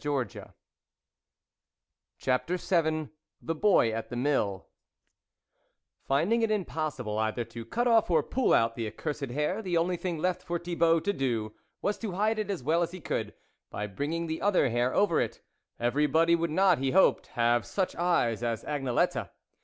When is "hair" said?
9.29-9.61, 14.69-14.91